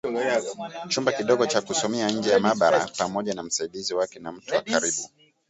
[0.89, 5.09] chumba kidogo cha kusomea nje ya maabara pamoja na msaidizi wake na mtu wa karibu